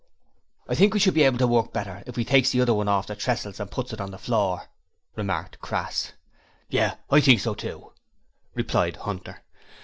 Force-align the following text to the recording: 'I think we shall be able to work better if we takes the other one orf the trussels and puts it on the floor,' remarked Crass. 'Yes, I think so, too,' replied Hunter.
'I 0.67 0.73
think 0.73 0.93
we 0.95 0.99
shall 0.99 1.13
be 1.13 1.21
able 1.21 1.37
to 1.37 1.45
work 1.45 1.71
better 1.71 2.01
if 2.07 2.17
we 2.17 2.25
takes 2.25 2.49
the 2.49 2.59
other 2.61 2.73
one 2.73 2.87
orf 2.89 3.05
the 3.05 3.15
trussels 3.15 3.59
and 3.59 3.69
puts 3.69 3.93
it 3.93 4.01
on 4.01 4.09
the 4.09 4.17
floor,' 4.17 4.67
remarked 5.15 5.59
Crass. 5.59 6.13
'Yes, 6.69 6.97
I 7.11 7.19
think 7.21 7.39
so, 7.39 7.53
too,' 7.53 7.93
replied 8.55 8.95
Hunter. 8.95 9.43